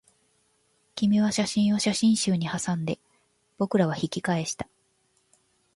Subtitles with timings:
[0.95, 2.97] 君は写真を写真集にはさんで、
[3.59, 4.67] 僕らは引き返した